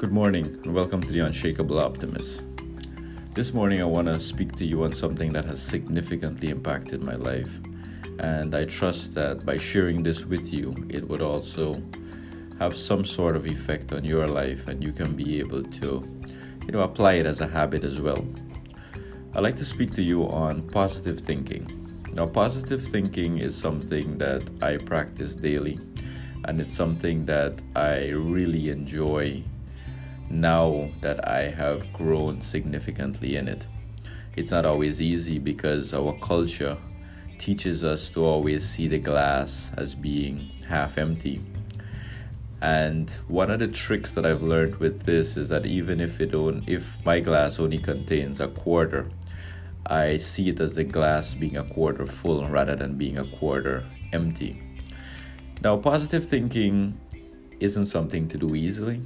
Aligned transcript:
Good 0.00 0.12
morning 0.12 0.46
and 0.64 0.72
welcome 0.72 1.02
to 1.02 1.12
the 1.12 1.18
Unshakable 1.18 1.78
Optimist. 1.78 2.42
This 3.34 3.52
morning, 3.52 3.82
I 3.82 3.84
want 3.84 4.08
to 4.08 4.18
speak 4.18 4.56
to 4.56 4.64
you 4.64 4.84
on 4.84 4.94
something 4.94 5.30
that 5.34 5.44
has 5.44 5.60
significantly 5.60 6.48
impacted 6.48 7.02
my 7.02 7.16
life, 7.16 7.50
and 8.18 8.54
I 8.54 8.64
trust 8.64 9.12
that 9.16 9.44
by 9.44 9.58
sharing 9.58 10.02
this 10.02 10.24
with 10.24 10.54
you, 10.54 10.74
it 10.88 11.06
would 11.06 11.20
also 11.20 11.82
have 12.58 12.78
some 12.78 13.04
sort 13.04 13.36
of 13.36 13.44
effect 13.44 13.92
on 13.92 14.02
your 14.02 14.26
life, 14.26 14.68
and 14.68 14.82
you 14.82 14.90
can 14.90 15.14
be 15.14 15.38
able 15.38 15.64
to, 15.64 16.02
you 16.64 16.72
know, 16.72 16.80
apply 16.80 17.16
it 17.16 17.26
as 17.26 17.42
a 17.42 17.46
habit 17.46 17.84
as 17.84 18.00
well. 18.00 18.26
I'd 19.34 19.42
like 19.42 19.56
to 19.56 19.66
speak 19.66 19.92
to 19.96 20.02
you 20.02 20.22
on 20.30 20.66
positive 20.70 21.20
thinking. 21.20 21.66
Now, 22.14 22.24
positive 22.24 22.82
thinking 22.82 23.36
is 23.36 23.54
something 23.54 24.16
that 24.16 24.48
I 24.62 24.78
practice 24.78 25.34
daily, 25.34 25.78
and 26.46 26.58
it's 26.58 26.72
something 26.72 27.26
that 27.26 27.60
I 27.76 28.08
really 28.08 28.70
enjoy 28.70 29.44
now 30.30 30.90
that 31.00 31.28
I 31.28 31.50
have 31.50 31.92
grown 31.92 32.40
significantly 32.40 33.36
in 33.36 33.48
it. 33.48 33.66
It's 34.36 34.52
not 34.52 34.64
always 34.64 35.02
easy 35.02 35.38
because 35.38 35.92
our 35.92 36.16
culture 36.20 36.78
teaches 37.38 37.82
us 37.82 38.10
to 38.10 38.24
always 38.24 38.68
see 38.68 38.86
the 38.86 38.98
glass 38.98 39.72
as 39.76 39.94
being 39.94 40.52
half 40.68 40.98
empty. 40.98 41.44
And 42.62 43.10
one 43.26 43.50
of 43.50 43.58
the 43.58 43.68
tricks 43.68 44.12
that 44.12 44.24
I've 44.24 44.42
learned 44.42 44.76
with 44.76 45.02
this 45.04 45.36
is 45.36 45.48
that 45.48 45.66
even 45.66 46.00
if 46.00 46.20
it 46.20 46.30
don't, 46.30 46.68
if 46.68 47.04
my 47.04 47.18
glass 47.18 47.58
only 47.58 47.78
contains 47.78 48.40
a 48.40 48.48
quarter, 48.48 49.10
I 49.86 50.18
see 50.18 50.50
it 50.50 50.60
as 50.60 50.76
the 50.76 50.84
glass 50.84 51.34
being 51.34 51.56
a 51.56 51.64
quarter 51.64 52.06
full 52.06 52.46
rather 52.46 52.76
than 52.76 52.96
being 52.96 53.18
a 53.18 53.24
quarter 53.24 53.84
empty. 54.12 54.62
Now, 55.64 55.78
positive 55.78 56.26
thinking 56.26 57.00
isn't 57.58 57.86
something 57.86 58.28
to 58.28 58.38
do 58.38 58.54
easily 58.54 59.02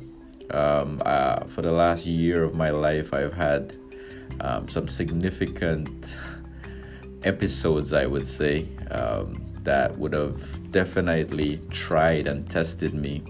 um, 0.50 1.00
uh, 1.04 1.44
for 1.44 1.62
the 1.62 1.72
last 1.72 2.06
year 2.06 2.44
of 2.44 2.54
my 2.54 2.70
life, 2.70 3.14
I've 3.14 3.34
had 3.34 3.76
um, 4.40 4.68
some 4.68 4.88
significant 4.88 6.16
episodes, 7.22 7.92
I 7.92 8.06
would 8.06 8.26
say, 8.26 8.68
um, 8.90 9.44
that 9.60 9.96
would 9.98 10.12
have 10.12 10.70
definitely 10.70 11.60
tried 11.70 12.26
and 12.26 12.48
tested 12.48 12.94
me. 12.94 13.22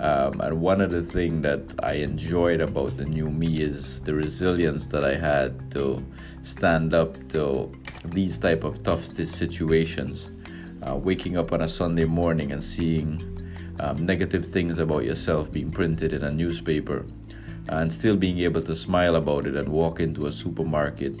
Um, 0.00 0.40
and 0.40 0.60
one 0.60 0.80
of 0.80 0.90
the 0.90 1.02
things 1.02 1.42
that 1.42 1.74
I 1.80 1.94
enjoyed 1.94 2.60
about 2.60 2.96
the 2.96 3.04
new 3.04 3.30
me 3.30 3.58
is 3.60 4.02
the 4.02 4.12
resilience 4.12 4.88
that 4.88 5.04
I 5.04 5.14
had 5.14 5.70
to 5.72 6.04
stand 6.42 6.94
up 6.94 7.16
to 7.28 7.70
these 8.06 8.36
type 8.38 8.64
of 8.64 8.82
tough 8.82 9.04
situations. 9.04 10.30
Uh, 10.82 10.96
waking 10.96 11.38
up 11.38 11.52
on 11.52 11.62
a 11.62 11.68
Sunday 11.68 12.04
morning 12.04 12.52
and 12.52 12.62
seeing 12.62 13.34
um, 13.80 14.04
negative 14.04 14.46
things 14.46 14.78
about 14.78 15.04
yourself 15.04 15.52
being 15.52 15.70
printed 15.70 16.12
in 16.12 16.22
a 16.22 16.30
newspaper 16.30 17.04
and 17.68 17.92
still 17.92 18.16
being 18.16 18.38
able 18.40 18.62
to 18.62 18.74
smile 18.74 19.16
about 19.16 19.46
it 19.46 19.56
and 19.56 19.68
walk 19.68 20.00
into 20.00 20.26
a 20.26 20.32
supermarket 20.32 21.18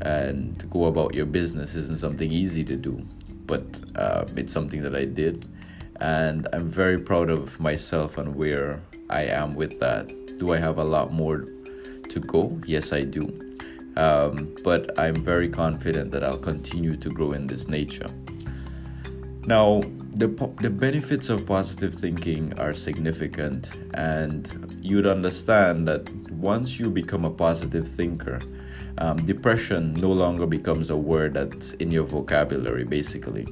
and 0.00 0.68
go 0.70 0.84
about 0.86 1.14
your 1.14 1.26
business 1.26 1.74
isn't 1.74 1.98
something 1.98 2.32
easy 2.32 2.64
to 2.64 2.76
do 2.76 3.06
but 3.46 3.80
uh, 3.96 4.24
it's 4.36 4.52
something 4.52 4.82
that 4.82 4.94
i 4.94 5.04
did. 5.04 5.48
And 6.00 6.48
i'm 6.52 6.68
very 6.68 6.98
proud 6.98 7.30
of 7.30 7.60
myself 7.60 8.18
and 8.18 8.34
where 8.34 8.80
i 9.10 9.24
am 9.24 9.54
with 9.54 9.78
that. 9.80 10.08
Do 10.38 10.52
i 10.52 10.58
have 10.58 10.78
a 10.78 10.84
lot 10.84 11.12
more 11.12 11.44
to 12.08 12.20
go? 12.20 12.60
Yes 12.66 12.92
i 12.92 13.02
do. 13.02 13.40
Um, 13.96 14.56
but 14.64 14.98
i'm 14.98 15.16
very 15.16 15.48
confident 15.48 16.10
that 16.12 16.24
i'll 16.24 16.38
continue 16.38 16.96
to 16.96 17.08
grow 17.08 17.32
in 17.32 17.46
this 17.46 17.68
nature. 17.68 18.10
Now 19.46 19.82
the, 20.14 20.28
the 20.60 20.70
benefits 20.70 21.28
of 21.28 21.44
positive 21.44 21.94
thinking 21.94 22.56
are 22.58 22.72
significant, 22.72 23.68
and 23.94 24.78
you'd 24.80 25.06
understand 25.06 25.88
that 25.88 26.08
once 26.30 26.78
you 26.78 26.88
become 26.88 27.24
a 27.24 27.30
positive 27.30 27.88
thinker, 27.88 28.38
um, 28.98 29.16
depression 29.26 29.92
no 29.94 30.12
longer 30.12 30.46
becomes 30.46 30.90
a 30.90 30.96
word 30.96 31.34
that's 31.34 31.72
in 31.74 31.90
your 31.90 32.04
vocabulary, 32.04 32.84
basically. 32.84 33.46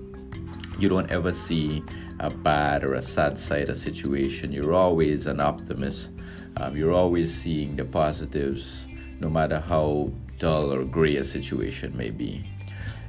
You 0.79 0.89
don't 0.89 1.11
ever 1.11 1.33
see 1.33 1.83
a 2.21 2.31
bad 2.31 2.85
or 2.85 2.95
a 2.95 3.03
sad 3.03 3.39
side 3.39 3.65
of 3.65 3.71
a 3.71 3.77
situation. 3.77 4.53
You're 4.53 4.75
always 4.75 5.27
an 5.27 5.41
optimist. 5.41 6.11
Um, 6.59 6.77
you're 6.77 6.93
always 6.93 7.35
seeing 7.35 7.75
the 7.75 7.85
positives, 7.85 8.87
no 9.19 9.29
matter 9.29 9.59
how 9.59 10.13
dull 10.39 10.73
or 10.73 10.85
gray 10.85 11.17
a 11.17 11.25
situation 11.25 11.97
may 11.97 12.11
be. 12.11 12.49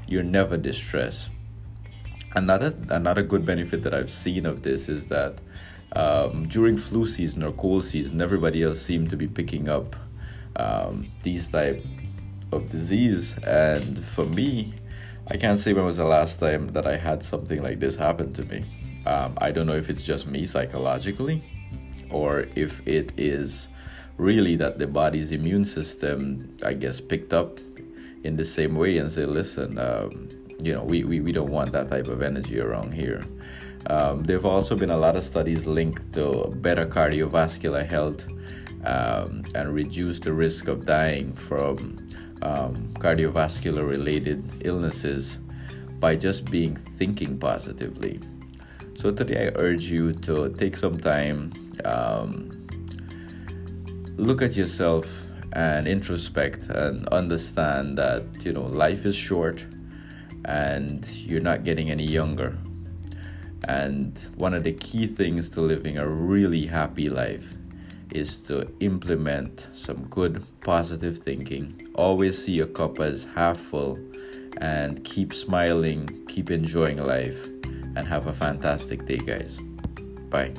You're 0.08 0.24
never 0.24 0.58
distressed 0.58 1.30
Another 2.36 2.74
another 2.90 3.22
good 3.22 3.46
benefit 3.46 3.84
that 3.84 3.94
I've 3.94 4.12
seen 4.12 4.48
of 4.48 4.64
this 4.64 4.90
is 4.90 5.08
that 5.08 5.40
um, 5.96 6.48
during 6.48 6.78
flu 6.78 7.06
season 7.06 7.44
or 7.44 7.52
cold 7.52 7.86
season, 7.86 8.22
everybody 8.22 8.64
else 8.64 8.82
seemed 8.82 9.12
to 9.12 9.18
be 9.18 9.28
picking 9.28 9.70
up 9.70 9.96
um, 10.56 11.08
these 11.22 11.48
type 11.48 11.86
of 12.52 12.72
disease, 12.72 13.36
and 13.44 14.04
for 14.04 14.26
me, 14.26 14.74
I 15.28 15.38
can't 15.38 15.60
say 15.60 15.74
when 15.74 15.86
was 15.86 15.98
the 15.98 16.06
last 16.06 16.40
time 16.40 16.70
that 16.70 16.88
I 16.88 16.98
had 16.98 17.24
something 17.24 17.62
like 17.62 17.80
this 17.80 17.96
happen 17.96 18.34
to 18.34 18.44
me. 18.44 18.66
Um, 19.06 19.38
I 19.38 19.52
don't 19.52 19.68
know 19.68 19.76
if 19.76 19.90
it's 19.90 20.04
just 20.04 20.26
me 20.26 20.48
psychologically, 20.48 21.44
or 22.10 22.48
if 22.56 22.82
it 22.88 23.12
is 23.18 23.68
really 24.18 24.56
that 24.56 24.80
the 24.80 24.88
body's 24.88 25.32
immune 25.32 25.66
system, 25.66 26.58
I 26.66 26.74
guess, 26.74 27.00
picked 27.00 27.34
up 27.34 27.60
in 28.24 28.38
the 28.38 28.46
same 28.46 28.76
way 28.76 28.98
and 28.98 29.12
say, 29.12 29.26
listen. 29.26 29.78
You 30.62 30.74
know, 30.74 30.84
we, 30.84 31.04
we, 31.04 31.20
we 31.20 31.32
don't 31.32 31.52
want 31.52 31.72
that 31.74 31.90
type 31.90 32.08
of 32.08 32.22
energy 32.22 32.60
around 32.60 32.94
here. 32.94 33.26
Um, 33.88 34.24
there 34.24 34.38
have 34.38 34.46
also 34.46 34.76
been 34.76 34.92
a 34.92 34.98
lot 34.98 35.16
of 35.16 35.24
studies 35.24 35.68
linked 35.68 36.14
to 36.14 36.48
better 36.62 36.86
cardiovascular 36.86 37.86
health 37.86 38.26
um, 38.86 39.44
and 39.56 39.74
reduce 39.74 40.20
the 40.20 40.32
risk 40.32 40.68
of 40.68 40.86
dying 40.86 41.34
from 41.34 41.98
um, 42.42 42.94
cardiovascular 43.00 43.88
related 43.88 44.44
illnesses 44.62 45.40
by 46.00 46.16
just 46.16 46.50
being 46.50 46.76
thinking 46.76 47.38
positively. 47.38 48.20
So 48.96 49.12
today 49.12 49.48
I 49.48 49.60
urge 49.60 49.86
you 49.86 50.14
to 50.14 50.50
take 50.50 50.78
some 50.78 51.00
time, 51.00 51.52
um, 51.84 52.68
look 54.18 54.42
at 54.42 54.56
yourself 54.56 55.24
and 55.54 55.88
introspect 55.88 56.70
and 56.70 57.08
understand 57.10 57.98
that 57.98 58.24
you 58.44 58.52
know 58.52 58.64
life 58.64 59.06
is 59.06 59.16
short 59.16 59.66
and 60.46 61.08
you're 61.08 61.42
not 61.42 61.64
getting 61.64 61.90
any 61.90 62.06
younger. 62.06 62.58
And 63.68 64.20
one 64.36 64.54
of 64.54 64.64
the 64.64 64.74
key 64.74 65.08
things 65.08 65.50
to 65.52 65.62
living 65.62 65.98
a 65.98 66.08
really 66.08 66.66
happy 66.66 67.10
life 67.10 67.54
is 68.12 68.42
to 68.44 68.72
implement 68.80 69.70
some 69.74 70.06
good 70.10 70.44
positive 70.62 71.18
thinking. 71.18 71.90
Always 71.96 72.44
see 72.44 72.52
your 72.54 72.68
cup 72.68 73.00
as 73.00 73.28
half 73.36 73.58
full 73.58 73.98
and 74.58 75.04
keep 75.04 75.34
smiling, 75.34 76.26
keep 76.28 76.52
enjoying 76.52 76.98
life, 76.98 77.46
and 77.96 78.08
have 78.08 78.28
a 78.28 78.34
fantastic 78.34 79.06
day, 79.06 79.18
guys. 79.18 79.60
Bye. 80.30 80.54